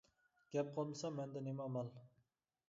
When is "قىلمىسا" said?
0.77-1.11